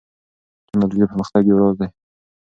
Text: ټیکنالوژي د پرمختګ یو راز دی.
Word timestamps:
ټیکنالوژي 0.65 0.99
د 1.01 1.05
پرمختګ 1.11 1.43
یو 1.45 1.59
راز 1.61 1.75
دی. 1.79 1.87